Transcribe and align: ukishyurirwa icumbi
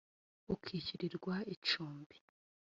ukishyurirwa 0.53 1.35
icumbi 1.53 2.15